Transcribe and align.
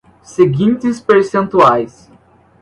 seguintes 0.23 0.99
percentuais 0.99 2.09